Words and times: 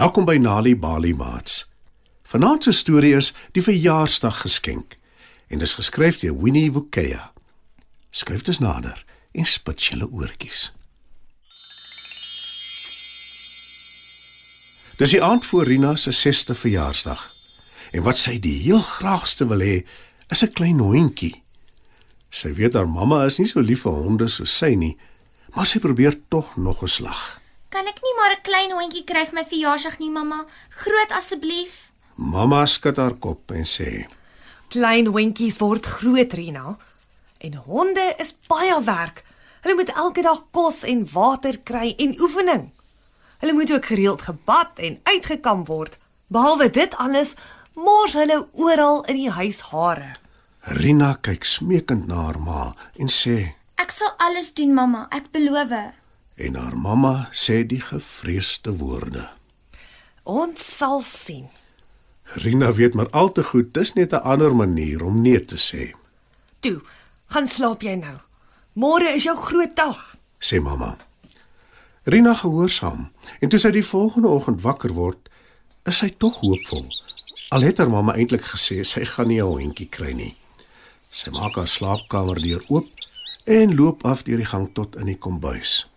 Welkom 0.00 0.24
by 0.24 0.38
Nali 0.40 0.72
Bali 0.76 1.12
Mats. 1.12 1.66
Vanaand 2.24 2.64
se 2.64 2.72
storie 2.72 3.10
is 3.16 3.34
Die 3.52 3.60
verjaarsdag 3.60 4.38
geskenk 4.40 4.94
en 5.52 5.60
dis 5.60 5.74
geskryf 5.76 6.22
deur 6.22 6.38
Winnie 6.40 6.70
Wukea. 6.72 7.26
Skryf 8.08 8.46
dit 8.48 8.60
nader 8.64 9.02
en 9.36 9.44
spit 9.44 9.84
julle 9.90 10.08
oortjies. 10.08 10.70
Dis 14.96 15.12
die 15.12 15.20
aand 15.20 15.44
voor 15.50 15.68
Rina 15.68 15.92
se 16.00 16.14
6ste 16.16 16.56
verjaarsdag. 16.56 17.20
En 17.92 18.06
wat 18.08 18.16
sy 18.16 18.38
die 18.40 18.56
heel 18.62 18.80
graagste 18.80 19.50
wil 19.52 19.60
hê, 19.60 19.82
is 20.32 20.44
'n 20.44 20.52
klein 20.56 20.80
hondjie. 20.80 21.42
Sy 22.30 22.54
weet 22.56 22.72
haar 22.72 22.88
mamma 22.88 23.24
is 23.28 23.36
nie 23.36 23.48
so 23.52 23.60
lief 23.60 23.84
vir 23.84 23.92
honde 23.92 24.28
soos 24.28 24.56
sy 24.56 24.72
nie, 24.74 24.96
maar 25.52 25.66
sy 25.66 25.78
probeer 25.78 26.16
tog 26.30 26.56
nog 26.56 26.82
'n 26.82 26.88
slag. 26.88 27.39
Maar 28.20 28.36
'n 28.36 28.42
klein 28.42 28.72
hondjie 28.76 29.04
kry 29.04 29.22
vir 29.24 29.34
my 29.34 29.44
verjaarsdag 29.48 29.98
nie, 29.98 30.10
mamma? 30.10 30.44
Groot 30.82 31.10
asseblief. 31.18 31.88
Mamma 32.16 32.66
skud 32.66 32.96
haar 32.96 33.14
kop 33.14 33.50
en 33.50 33.64
sê: 33.64 34.06
Klein 34.68 35.06
hondjies 35.06 35.56
word 35.58 35.86
groot, 35.86 36.32
Rina. 36.32 36.76
En 37.38 37.54
honde 37.54 38.14
is 38.18 38.34
baie 38.48 38.76
werk. 38.84 39.24
Hulle 39.62 39.74
moet 39.74 39.92
elke 40.02 40.22
dag 40.22 40.42
kos 40.52 40.82
en 40.82 41.08
water 41.12 41.56
kry 41.64 41.94
en 41.96 42.12
oefening. 42.20 42.72
Hulle 43.40 43.52
moet 43.52 43.72
ook 43.72 43.86
gereeld 43.86 44.22
gebad 44.22 44.78
en 44.78 45.00
uitgekam 45.02 45.64
word. 45.64 45.98
Behalwe 46.28 46.70
dit 46.70 46.96
alles, 46.96 47.34
mors 47.74 48.12
hulle 48.12 48.48
oral 48.52 49.04
in 49.04 49.16
die 49.16 49.30
huis 49.30 49.60
hare. 49.60 50.16
Rina 50.60 51.14
kyk 51.20 51.44
smeekend 51.44 52.06
na 52.06 52.14
haar 52.14 52.40
ma 52.40 52.74
en 52.96 53.08
sê: 53.08 53.54
Ek 53.76 53.90
sal 53.90 54.12
alles 54.18 54.52
doen, 54.54 54.74
mamma. 54.74 55.06
Ek 55.10 55.32
beloof. 55.32 55.99
En 56.40 56.54
haar 56.56 56.76
mamma 56.76 57.28
sê 57.32 57.66
die 57.68 57.80
gevreesde 57.80 58.72
woorde. 58.80 59.28
Ons 60.24 60.76
sal 60.76 61.02
sien. 61.04 61.48
Rina 62.40 62.72
weet 62.72 62.94
maar 62.94 63.10
al 63.10 63.32
te 63.32 63.42
goed 63.42 63.74
dis 63.74 63.92
net 63.92 64.12
'n 64.12 64.24
ander 64.32 64.54
manier 64.56 65.02
om 65.04 65.20
nee 65.22 65.44
te 65.44 65.58
sê, 65.58 65.92
Toe, 66.60 66.80
gaan 67.28 67.48
slaap 67.48 67.82
jy 67.82 67.94
nou. 67.94 68.16
Môre 68.74 69.14
is 69.14 69.22
jou 69.22 69.36
groot 69.36 69.76
dag. 69.76 70.16
sê 70.40 70.60
mamma. 70.60 70.96
Rina 72.04 72.34
gehoorsaam 72.34 73.10
en 73.40 73.48
toe 73.48 73.58
sy 73.58 73.70
die 73.70 73.84
volgende 73.84 74.28
oggend 74.28 74.62
wakker 74.62 74.92
word, 74.92 75.28
is 75.84 75.98
sy 75.98 76.08
tog 76.18 76.40
hoopvol. 76.40 76.86
Al 77.50 77.60
het 77.60 77.78
haar 77.78 77.90
mamma 77.90 78.14
eintlik 78.14 78.44
gesê 78.44 78.84
sy 78.84 79.04
gaan 79.04 79.28
nie 79.28 79.40
'n 79.40 79.46
hondjie 79.46 79.88
kry 79.88 80.12
nie. 80.12 80.36
Sy 81.10 81.30
maak 81.30 81.54
haar 81.56 81.68
slaapkamerdeur 81.68 82.64
oop 82.68 82.84
en 83.46 83.74
loop 83.74 84.04
af 84.04 84.22
deur 84.22 84.36
die 84.36 84.46
gang 84.46 84.74
tot 84.74 84.96
in 84.96 85.06
die 85.06 85.18
kombuis. 85.18 85.89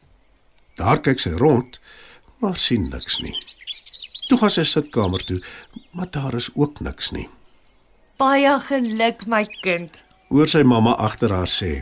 Daar 0.80 1.02
kyk 1.06 1.22
sy 1.22 1.34
rond, 1.38 1.80
maar 2.42 2.58
sien 2.58 2.88
niks 2.90 3.20
nie. 3.22 3.36
Toe 4.28 4.38
gaan 4.42 4.54
sy 4.54 4.64
sitkamer 4.68 5.24
toe, 5.28 5.40
maar 5.92 6.10
daar 6.12 6.34
is 6.40 6.50
ook 6.56 6.80
niks 6.82 7.12
nie. 7.14 7.28
Baie 8.18 8.56
geluk 8.68 9.26
my 9.28 9.44
kind. 9.62 10.00
Hoor 10.34 10.50
sy 10.50 10.64
mamma 10.66 10.96
agter 10.98 11.34
haar 11.34 11.50
sê. 11.50 11.82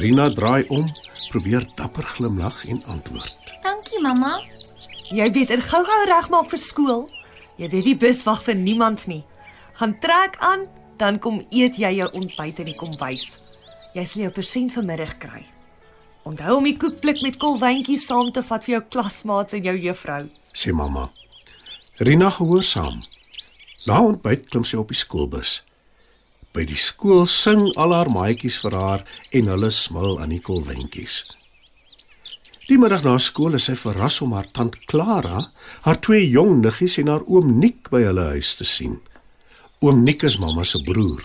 Rina 0.00 0.30
draai 0.34 0.64
om, 0.72 0.86
probeer 1.30 1.66
dapper 1.78 2.06
glimlag 2.16 2.64
en 2.66 2.82
antwoord. 2.90 3.54
Dankie, 3.62 4.00
mamma. 4.02 4.40
Jy 5.14 5.28
beter 5.34 5.62
gou-gou 5.62 6.00
regmaak 6.08 6.50
vir 6.50 6.62
skool. 6.62 7.04
Jy 7.60 7.68
weet 7.70 7.86
die 7.86 7.98
bus 8.00 8.24
wag 8.26 8.42
vir 8.46 8.56
niemand 8.58 9.06
nie. 9.06 9.22
Gaan 9.78 9.98
trek 10.02 10.38
aan, 10.42 10.66
dan 10.98 11.18
kom 11.18 11.42
eet 11.50 11.78
jy 11.78 11.92
jou 11.98 12.08
ontbyt 12.14 12.62
in 12.62 12.70
die 12.72 12.78
kombuis. 12.78 13.36
Jy 13.94 14.04
sal 14.06 14.26
jou 14.26 14.32
persent 14.34 14.74
vanmiddag 14.74 15.18
kry. 15.22 15.44
Onthou 16.24 16.56
om 16.56 16.64
die 16.64 16.76
koekblik 16.80 17.18
met 17.20 17.36
kolwyntjies 17.36 18.06
saam 18.08 18.30
te 18.32 18.40
vat 18.48 18.64
vir 18.64 18.78
jou 18.78 18.82
klasmaats 18.94 19.52
en 19.56 19.66
jou 19.68 19.74
juffrou. 19.76 20.24
sê 20.56 20.72
mamma. 20.72 21.10
Rina 22.00 22.30
gehoorsaam. 22.30 23.02
Na 23.86 24.00
ontbyt 24.00 24.48
klim 24.48 24.64
sy 24.64 24.78
op 24.80 24.88
die 24.88 24.96
skoolbus. 24.96 25.60
By 26.56 26.64
die 26.64 26.80
skool 26.80 27.26
sing 27.28 27.60
al 27.76 27.92
haar 27.92 28.08
maatjies 28.08 28.56
vir 28.62 28.76
haar 28.78 29.04
en 29.36 29.52
hulle 29.52 29.70
smil 29.70 30.16
aan 30.22 30.32
die 30.32 30.40
kolwentjies. 30.40 31.24
Die 32.68 32.80
middag 32.80 33.04
na 33.04 33.18
skool 33.20 33.58
is 33.58 33.68
sy 33.68 33.76
verras 33.76 34.22
om 34.24 34.32
haar 34.32 34.48
tant 34.56 34.78
Clara, 34.88 35.50
haar 35.84 36.00
twee 36.00 36.24
jong 36.24 36.62
niggies 36.62 36.96
en 37.02 37.12
haar 37.12 37.26
oom 37.28 37.58
Nik 37.60 37.90
by 37.92 38.00
hulle 38.06 38.30
huis 38.32 38.56
te 38.56 38.64
sien. 38.64 39.02
Oom 39.84 40.00
Nik 40.08 40.24
is 40.24 40.40
mamma 40.40 40.64
se 40.64 40.80
broer. 40.80 41.20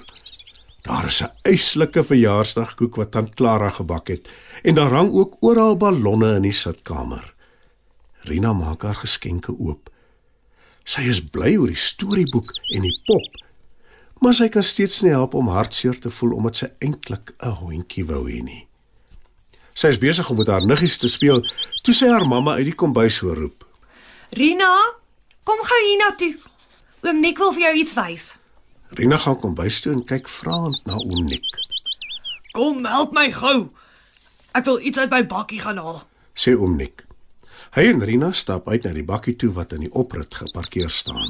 Daar 0.82 1.08
is 1.08 1.22
'n 1.22 1.32
eislike 1.42 2.04
verjaarsdagkoek 2.04 2.96
wat 2.96 3.12
tant 3.12 3.36
Clara 3.36 3.70
gebak 3.70 4.08
het 4.08 4.30
en 4.64 4.76
daar 4.76 4.92
hang 4.92 5.12
ook 5.12 5.36
oral 5.40 5.78
ballonne 5.78 6.36
in 6.36 6.42
die 6.42 6.52
sitkamer. 6.52 7.34
Rina 8.22 8.54
maak 8.54 8.82
haar 8.82 8.96
geskenke 8.96 9.56
oop. 9.60 9.90
Sy 10.84 11.02
is 11.02 11.22
bly 11.22 11.56
oor 11.58 11.68
die 11.68 11.76
storieboek 11.76 12.52
en 12.76 12.82
die 12.82 13.02
pop, 13.06 13.46
maar 14.20 14.34
sy 14.34 14.50
kan 14.50 14.64
steeds 14.64 15.02
nie 15.02 15.12
help 15.12 15.34
om 15.34 15.48
hartseer 15.48 16.00
te 16.00 16.10
voel 16.10 16.34
omdat 16.36 16.56
sy 16.56 16.68
eintlik 16.80 17.34
'n 17.40 17.50
hondjie 17.62 18.06
wou 18.06 18.26
hê 18.30 18.44
nie. 18.44 18.68
Sy 19.76 19.88
is 19.88 19.98
besig 19.98 20.30
om 20.30 20.38
met 20.38 20.48
haar 20.48 20.66
niggies 20.66 20.98
te 20.98 21.08
speel 21.08 21.40
toe 21.84 21.94
sy 21.94 22.08
haar 22.08 22.26
mamma 22.28 22.58
uit 22.60 22.66
die 22.66 22.76
kombuis 22.76 23.20
hoor 23.20 23.38
roep. 23.38 23.68
Rina, 24.36 24.72
kom 25.44 25.58
gou 25.58 25.80
hiernatoe. 25.86 26.36
Oom 27.08 27.20
Nik 27.20 27.38
wil 27.38 27.54
vir 27.54 27.62
jou 27.62 27.76
iets 27.76 27.94
wys. 27.94 28.26
Rina 28.98 29.18
gaan 29.18 29.38
kombuis 29.40 29.82
toe 29.82 29.94
en 29.94 30.02
kyk 30.06 30.30
vraend 30.30 30.86
na 30.86 30.98
oom 30.98 31.26
Nik. 31.30 31.46
Kom, 32.52 32.86
help 32.86 33.14
my 33.14 33.30
gou. 33.32 33.70
Ek 34.58 34.66
wil 34.66 34.80
iets 34.82 34.98
uit 34.98 35.12
my 35.14 35.22
bakkie 35.30 35.60
gaan 35.62 35.78
haal. 35.78 36.02
Sê 36.34 36.56
oom 36.58 36.76
Nik. 36.80 37.06
Hy 37.78 37.86
en 37.92 38.02
Rina 38.02 38.32
stap 38.34 38.70
uit 38.70 38.84
na 38.84 38.96
die 38.98 39.06
bakkie 39.06 39.36
toe 39.38 39.52
wat 39.54 39.76
in 39.78 39.86
die 39.86 39.94
oprit 39.94 40.34
geparkeer 40.36 40.90
staan. 40.90 41.30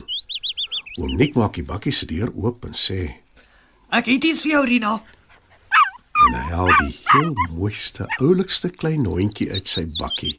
Oom 1.02 1.18
Nik 1.20 1.36
maak 1.36 1.60
die 1.60 1.68
bakkie 1.68 1.94
se 1.96 2.08
deur 2.08 2.32
oop 2.36 2.66
en 2.66 2.76
sê: 2.76 3.10
Ek 3.92 4.08
het 4.08 4.24
iets 4.24 4.44
vir 4.46 4.52
jou, 4.58 4.66
Rina. 4.66 5.00
en 6.28 6.36
hy 6.36 6.48
haal 6.52 6.72
die 6.82 6.96
heel 7.12 7.32
mooiste, 7.56 8.06
oulikste 8.20 8.70
klein 8.70 9.06
hondjie 9.08 9.48
uit 9.54 9.68
sy 9.72 9.86
bakkie 10.00 10.34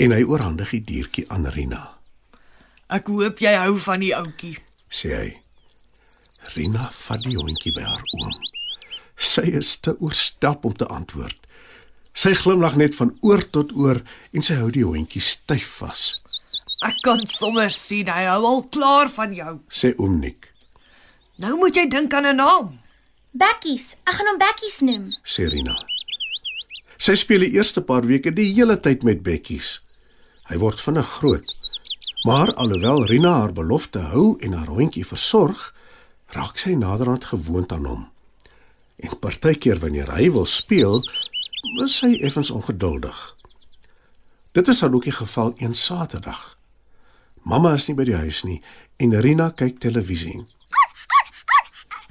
en 0.00 0.12
hy 0.12 0.22
oorhandig 0.28 0.74
die 0.76 0.82
diertjie 0.90 1.24
aan 1.32 1.46
Rina. 1.52 1.80
Ek 2.92 3.08
hoop 3.12 3.40
jy 3.40 3.52
hou 3.56 3.78
van 3.84 4.00
die 4.04 4.12
ouetjie. 4.16 4.56
Sê 4.90 5.12
hy. 5.14 5.30
Rina 6.54 6.88
vat 7.06 7.22
die 7.24 7.36
hondjie 7.38 7.72
by 7.76 7.84
haar 7.86 8.02
oom. 8.18 8.34
Sy 9.20 9.44
is 9.60 9.76
te 9.84 9.94
oorstap 10.00 10.64
om 10.64 10.74
te 10.74 10.88
antwoord. 10.90 11.36
Sy 12.16 12.32
glimlag 12.34 12.74
net 12.80 12.96
van 12.98 13.12
oor 13.22 13.42
tot 13.54 13.72
oor 13.78 14.00
en 14.34 14.42
sy 14.42 14.56
hou 14.58 14.70
die 14.74 14.86
hondjie 14.86 15.22
styf 15.22 15.76
vas. 15.80 16.04
Ek 16.86 16.96
kan 17.04 17.22
sommer 17.28 17.70
sien 17.70 18.08
hy 18.08 18.24
hou 18.26 18.40
al 18.48 18.62
klaar 18.72 19.10
van 19.12 19.34
jou. 19.36 19.58
Sê 19.70 19.92
oom 19.98 20.18
Nik. 20.20 20.48
Nou 21.40 21.56
moet 21.60 21.76
jy 21.76 21.86
dink 21.88 22.14
aan 22.14 22.26
'n 22.26 22.36
naam. 22.36 22.80
Bekkies. 23.32 23.94
Ek 24.08 24.14
gaan 24.18 24.26
hom 24.26 24.38
Bekkies 24.38 24.80
noem. 24.80 25.06
sê 25.24 25.48
Rina. 25.48 25.76
Sy 26.98 27.14
speel 27.14 27.40
die 27.40 27.54
eerste 27.56 27.80
paar 27.80 28.04
weke 28.06 28.32
die 28.34 28.52
hele 28.52 28.76
tyd 28.76 29.04
met 29.04 29.22
bekkies. 29.22 29.80
Hy 30.50 30.58
word 30.58 30.80
vinnig 30.80 31.06
groot. 31.06 31.44
Maar 32.26 32.52
alhoewel 32.54 33.06
Rina 33.06 33.32
haar 33.38 33.52
belofte 33.52 33.98
hou 33.98 34.36
en 34.40 34.52
haar 34.52 34.66
hondjie 34.66 35.06
versorg, 35.06 35.74
raak 36.36 36.58
sy 36.58 36.74
naderhand 36.78 37.24
gewoond 37.24 37.72
aan 37.72 37.84
hom. 37.86 38.06
En 39.00 39.18
partykeer 39.18 39.78
wanneer 39.80 40.10
hy 40.14 40.30
wil 40.30 40.44
speel, 40.44 41.00
is 41.84 41.96
sy 42.02 42.14
effens 42.24 42.50
ongeduldig. 42.50 43.18
Dit 44.52 44.68
is 44.68 44.78
dan 44.78 44.94
ook 44.94 45.04
die 45.04 45.14
geval 45.14 45.52
een 45.56 45.74
Saterdag. 45.74 46.56
Mamma 47.42 47.72
is 47.74 47.86
nie 47.88 47.96
by 47.96 48.04
die 48.04 48.18
huis 48.18 48.42
nie 48.44 48.58
en 49.00 49.14
Rina 49.20 49.48
kyk 49.56 49.78
televisie. 49.80 50.42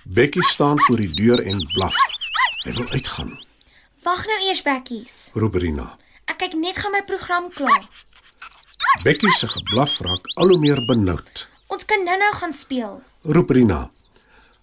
Bekkie 0.09 0.43
staan 0.43 0.79
voor 0.79 0.97
die 0.97 1.13
deur 1.13 1.43
en 1.45 1.59
blaf. 1.73 1.95
Hy 2.63 2.73
wil 2.73 2.87
uitgaan. 2.89 3.35
Wag 4.03 4.25
nou 4.25 4.39
eers, 4.47 4.61
Bekkies. 4.65 5.29
roep 5.33 5.55
Rina. 5.61 5.97
Ek 6.25 6.39
kyk 6.41 6.55
net 6.57 6.79
gou 6.81 6.89
my 6.91 7.03
program 7.05 7.51
klaar. 7.53 7.85
Bekkie 9.03 9.31
se 9.37 9.47
geblaf 9.47 9.99
raak 10.01 10.25
al 10.41 10.49
hoe 10.49 10.59
meer 10.59 10.81
benoud. 10.85 11.45
Ons 11.67 11.85
kan 11.85 12.01
nou-nou 12.03 12.33
gaan 12.39 12.53
speel. 12.53 13.01
Roep 13.21 13.49
Rina. 13.53 13.89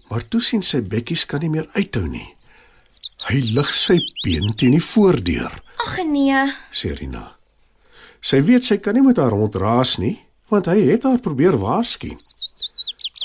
Maar 0.09 0.29
toe 0.29 0.41
sien 0.41 0.63
sy 0.63 0.81
bekkies 0.83 1.27
kan 1.27 1.41
nie 1.41 1.51
meer 1.51 1.69
uithou 1.75 2.07
nie. 2.07 2.27
Hy 3.27 3.41
lig 3.57 3.73
sy 3.75 3.99
been 4.23 4.55
teen 4.57 4.77
die 4.77 4.83
voordeur, 4.83 5.63
Ag 5.83 5.99
nee. 6.07 6.45
sê 6.73 6.93
Rina. 6.95 7.37
Sy 8.21 8.41
weet 8.43 8.65
sy 8.65 8.79
kan 8.79 8.95
nie 8.95 9.03
met 9.03 9.19
haar 9.19 9.35
hond 9.35 9.55
raas 9.55 9.97
nie, 9.99 10.17
want 10.51 10.67
hy 10.71 10.79
het 10.93 11.05
haar 11.07 11.19
probeer 11.23 11.59
waarsku. 11.59 12.13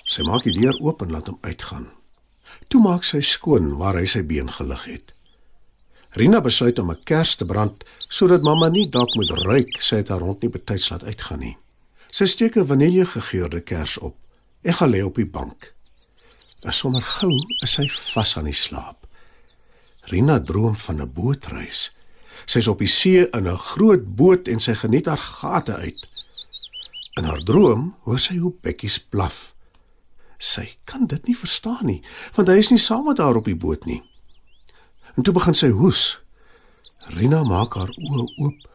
Sy 0.10 0.26
maak 0.28 0.44
die 0.44 0.54
deur 0.58 0.78
oop 0.82 1.02
en 1.02 1.12
laat 1.14 1.30
hom 1.30 1.38
uitgaan. 1.42 1.88
Toe 2.68 2.82
maak 2.82 3.04
sy 3.08 3.22
skoon 3.22 3.76
waar 3.80 4.00
hy 4.00 4.06
sy 4.10 4.24
been 4.28 4.50
gelig 4.52 4.84
het. 4.90 5.14
Rina 6.18 6.42
besluit 6.44 6.80
om 6.80 6.92
'n 6.92 7.04
kers 7.06 7.36
te 7.36 7.46
brand 7.46 7.72
sodat 8.00 8.42
mamma 8.44 8.70
nie 8.70 8.90
dalk 8.90 9.16
moet 9.16 9.30
ruik 9.30 9.82
sy 9.82 9.96
het 10.02 10.10
haar 10.10 10.20
hond 10.20 10.42
nie 10.42 10.50
betyds 10.50 10.90
laat 10.90 11.04
uitgaan 11.04 11.40
nie. 11.40 11.58
Sy 12.12 12.26
steek 12.26 12.58
'n 12.58 12.68
vaniljegegeurde 12.68 13.62
kers 13.62 13.98
op 13.98 14.16
en 14.64 14.74
gaan 14.74 14.90
lê 14.92 15.02
op 15.04 15.16
die 15.16 15.26
bank. 15.26 15.74
En 16.62 16.74
sommer 16.74 17.02
gou 17.02 17.34
is 17.66 17.74
sy 17.78 17.88
vas 17.90 18.36
aan 18.38 18.50
die 18.50 18.58
slaap. 18.58 19.08
Rina 20.12 20.40
droom 20.40 20.76
van 20.76 21.02
'n 21.02 21.14
bootreis. 21.14 21.92
Sy's 22.46 22.68
op 22.68 22.80
die 22.80 22.88
see 22.88 23.30
in 23.30 23.48
'n 23.48 23.58
groot 23.58 24.16
boot 24.16 24.48
en 24.48 24.60
sy 24.60 24.74
geniet 24.74 25.06
haar 25.06 25.18
gate 25.18 25.76
uit. 25.76 26.10
In 27.18 27.24
haar 27.24 27.44
droom 27.44 27.96
hoor 28.04 28.20
sy 28.20 28.38
hoe 28.38 28.54
bekkies 28.62 29.00
blaf. 29.00 29.54
Sy 30.38 30.78
kan 30.84 31.06
dit 31.08 31.28
nie 31.28 31.38
verstaan 31.38 31.86
nie, 31.86 32.04
want 32.36 32.48
hy 32.48 32.58
is 32.58 32.70
nie 32.70 32.80
saam 32.80 33.06
met 33.06 33.18
haar 33.18 33.36
op 33.36 33.46
die 33.46 33.56
boot 33.56 33.86
nie. 33.86 34.04
En 35.16 35.24
toe 35.24 35.34
begin 35.34 35.54
sy 35.54 35.70
hoes. 35.70 36.20
Rina 37.00 37.44
maak 37.44 37.74
haar 37.74 37.90
oë 37.90 38.26
oop 38.38 38.72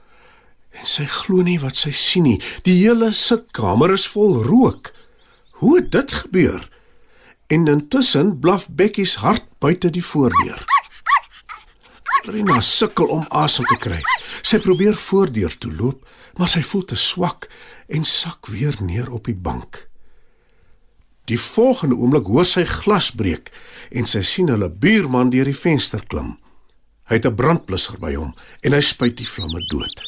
en 0.76 0.86
sy 0.86 1.06
glo 1.08 1.42
nie 1.42 1.58
wat 1.62 1.76
sy 1.76 1.92
sien 1.96 2.26
nie. 2.26 2.38
Die 2.64 2.76
hele 2.82 3.12
sitkamer 3.12 3.94
is 3.94 4.06
vol 4.12 4.42
rook. 4.44 4.92
Hoe 5.60 5.76
het 5.78 5.90
dit 5.92 6.12
gebeur? 6.12 6.68
En 7.46 7.66
intussen 7.66 8.38
blaf 8.40 8.68
Bekkies 8.68 9.14
hard 9.22 9.44
buite 9.58 9.90
die 9.90 10.04
voordeur. 10.04 10.64
Rina 12.26 12.60
sukkel 12.60 13.06
om 13.06 13.26
asem 13.28 13.64
te 13.70 13.76
kry. 13.78 14.00
Sy 14.42 14.58
probeer 14.62 14.96
voordeur 14.98 15.54
toe 15.58 15.70
loop, 15.72 16.02
maar 16.38 16.50
sy 16.50 16.62
voel 16.66 16.84
te 16.90 16.98
swak 16.98 17.46
en 17.86 18.04
sak 18.04 18.50
weer 18.50 18.74
neer 18.82 19.12
op 19.14 19.30
die 19.30 19.36
bank. 19.36 19.86
Die 21.26 21.38
volgende 21.40 21.96
oomblik 21.98 22.26
hoor 22.30 22.46
sy 22.46 22.64
glas 22.66 23.10
breek 23.14 23.50
en 23.90 24.06
sy 24.06 24.22
sien 24.26 24.50
hulle 24.50 24.68
buurman 24.70 25.30
deur 25.34 25.48
die 25.48 25.58
venster 25.58 26.02
klim. 26.06 26.36
Hy 27.06 27.18
het 27.18 27.26
'n 27.26 27.34
brandblusser 27.34 27.98
by 27.98 28.14
hom 28.14 28.34
en 28.62 28.72
hy 28.72 28.80
spuit 28.80 29.16
die 29.16 29.28
vlamme 29.34 29.62
dood. 29.70 30.02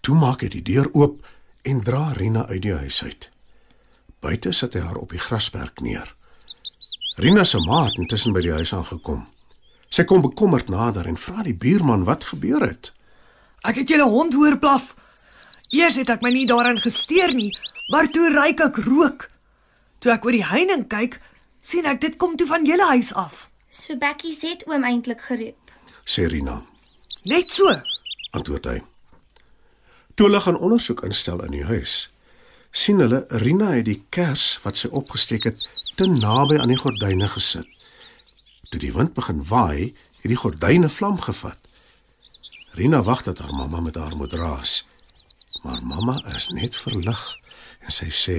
Toe 0.00 0.14
maak 0.14 0.42
hy 0.42 0.48
die 0.48 0.62
deur 0.62 0.88
oop 0.92 1.26
en 1.64 1.80
dra 1.80 2.12
Rina 2.12 2.46
uit 2.46 2.62
die 2.62 2.74
huis 2.74 3.02
uit. 3.02 3.30
Buite 4.20 4.52
sit 4.52 4.74
hy 4.74 4.80
haar 4.80 4.96
op 4.96 5.10
die 5.10 5.18
grasperk 5.18 5.80
neer. 5.80 6.15
Rina 7.16 7.44
se 7.44 7.58
ma 7.58 7.84
het 7.84 7.96
intussen 7.96 8.34
by 8.36 8.42
die 8.44 8.52
huis 8.52 8.74
aangekom. 8.76 9.22
Sy 9.88 10.04
kom 10.04 10.20
bekommerd 10.20 10.68
nader 10.68 11.06
en 11.08 11.16
vra 11.16 11.40
die 11.46 11.54
buurman 11.56 12.02
wat 12.04 12.26
gebeur 12.28 12.60
het. 12.60 12.90
Ek 13.64 13.78
het 13.80 13.88
julle 13.88 14.04
hond 14.12 14.34
hoor 14.36 14.58
blaf. 14.60 14.90
Eers 15.72 15.96
het 15.96 16.12
ek 16.12 16.20
my 16.20 16.28
nie 16.34 16.44
daaraan 16.46 16.80
gesteer 16.82 17.32
nie, 17.32 17.54
maar 17.88 18.10
toe 18.12 18.28
ryk 18.34 18.60
ek 18.66 18.80
rook. 18.84 19.30
Toe 20.04 20.12
ek 20.12 20.28
oor 20.28 20.36
die 20.36 20.44
heining 20.44 20.84
kyk, 20.92 21.16
sien 21.64 21.88
ek 21.88 22.02
dit 22.04 22.18
kom 22.20 22.36
toe 22.36 22.46
van 22.50 22.68
julle 22.68 22.84
huis 22.90 23.14
af. 23.16 23.46
So 23.72 23.96
Bekkie 23.96 24.36
het 24.42 24.66
oom 24.68 24.84
eintlik 24.84 25.24
geroep. 25.24 25.72
Sê 26.04 26.28
Rina. 26.28 26.60
Net 27.24 27.48
so. 27.50 27.72
antwoord 28.36 28.68
hy. 28.68 28.76
Toe 30.14 30.28
hulle 30.28 30.44
gaan 30.44 30.60
ondersoek 30.60 31.00
instel 31.08 31.40
in 31.48 31.56
die 31.56 31.64
huis, 31.64 32.10
sien 32.76 33.00
hulle 33.00 33.24
Rina 33.40 33.72
het 33.72 33.88
die 33.88 34.02
kers 34.12 34.58
wat 34.68 34.76
sy 34.76 34.92
opgesteek 34.92 35.48
het 35.48 35.64
te 35.96 36.06
naby 36.06 36.58
aan 36.60 36.68
die 36.68 36.76
gordyne 36.76 37.28
gesit. 37.32 37.68
Toe 38.68 38.80
die 38.80 38.92
wind 38.92 39.14
begin 39.16 39.40
waai, 39.48 39.94
het 40.20 40.28
die 40.28 40.36
gordyne 40.36 40.88
vlam 40.92 41.16
gevat. 41.24 41.56
Rina 42.76 43.00
wag 43.02 43.22
dat 43.24 43.38
haar 43.40 43.54
mamma 43.54 43.80
met 43.80 43.96
haar 43.96 44.16
moet 44.16 44.32
raas. 44.36 44.82
Maar 45.64 45.80
mamma 45.82 46.20
is 46.34 46.48
net 46.52 46.76
verlig 46.76 47.22
en 47.80 47.92
sy 47.92 48.10
sê: 48.12 48.38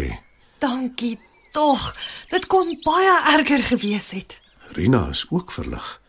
Dankie 0.62 1.18
tog. 1.56 1.82
Dit 2.30 2.46
kon 2.46 2.76
baie 2.86 3.16
erger 3.34 3.64
gewees 3.64 4.12
het. 4.12 4.40
"Rina 4.78 5.08
is 5.10 5.26
ook 5.30 5.52
verlig." 5.52 6.02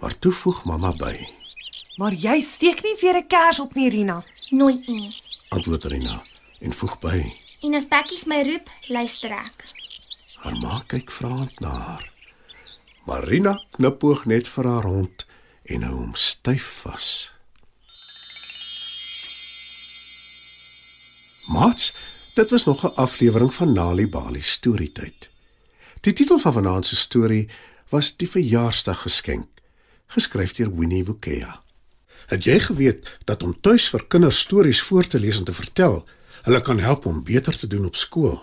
Maar 0.00 0.18
toe 0.18 0.32
voeg 0.32 0.64
mamma 0.64 0.92
by: 0.96 1.16
Maar 1.96 2.12
jy 2.12 2.40
steek 2.40 2.82
nie 2.82 2.96
weer 3.00 3.16
'n 3.16 3.26
kers 3.26 3.60
op 3.60 3.74
nie, 3.74 3.90
Rina. 3.90 4.24
Nooit 4.50 4.86
nie. 4.86 5.12
"Antwoord 5.48 5.84
Rina 5.84 6.22
en 6.60 6.72
voeg 6.72 6.98
by: 6.98 7.34
En 7.60 7.74
as 7.74 7.88
Bekkies 7.88 8.24
my 8.24 8.42
roep, 8.42 8.68
luister 8.88 9.30
ek. 9.30 9.85
Haar 10.42 10.56
ma 10.62 10.82
kyk 10.86 11.10
vraend 11.10 11.60
na 11.60 11.68
haar. 11.68 12.10
Marina 13.06 13.54
knipoog 13.76 14.24
net 14.26 14.48
vir 14.48 14.66
haar 14.66 14.86
hond 14.88 15.26
en 15.64 15.82
hou 15.86 15.94
hom 15.94 16.14
styf 16.14 16.66
vas. 16.82 17.08
Mats, 21.46 21.92
dit 22.34 22.50
was 22.50 22.64
nog 22.64 22.84
'n 22.84 22.96
aflewering 22.96 23.54
van 23.54 23.72
Nali 23.72 24.06
Bali 24.08 24.42
storietyd. 24.42 25.28
Die 26.00 26.12
titel 26.12 26.38
van 26.38 26.52
vanaand 26.52 26.86
se 26.86 26.96
storie 26.96 27.48
was 27.88 28.16
Die 28.16 28.28
verjaarsdaggeskenk, 28.28 29.48
geskryf 30.06 30.52
deur 30.52 30.76
Winnie 30.76 31.04
Wukea. 31.04 31.62
Het 32.26 32.44
jy 32.44 32.60
geweet 32.60 33.18
dat 33.24 33.42
om 33.42 33.60
tuis 33.60 33.88
vir 33.88 34.06
kinders 34.06 34.38
stories 34.38 34.82
voor 34.82 35.06
te 35.06 35.20
lees 35.20 35.38
en 35.38 35.44
te 35.44 35.52
vertel, 35.52 36.04
hulle 36.42 36.60
kan 36.60 36.78
help 36.78 37.06
om 37.06 37.24
beter 37.24 37.58
te 37.58 37.66
doen 37.66 37.84
op 37.86 37.96
skool? 37.96 38.42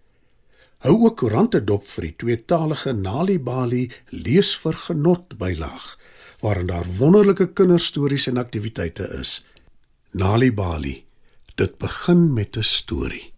Hou 0.81 0.95
ook 1.05 1.19
koerante 1.21 1.59
dop 1.61 1.83
vir 1.85 2.07
die 2.07 2.15
tweetalige 2.23 2.95
Nali 2.97 3.35
Bali 3.37 3.83
lees 4.09 4.55
vir 4.63 4.79
genot 4.87 5.35
bylaag 5.37 5.91
waarin 6.41 6.71
daar 6.71 6.87
wonderlike 6.97 7.51
kinderstories 7.53 8.25
en 8.31 8.41
aktiwiteite 8.41 9.05
is. 9.19 9.35
Nali 10.17 10.49
Bali. 10.49 10.95
Dit 11.55 11.77
begin 11.77 12.33
met 12.33 12.57
'n 12.57 12.63
storie. 12.63 13.29